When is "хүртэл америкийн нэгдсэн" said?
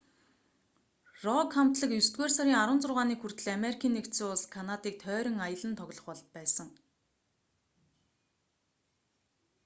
3.21-4.25